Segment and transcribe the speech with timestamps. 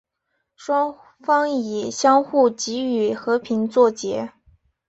[0.55, 4.33] 双方以相互给予和平作结。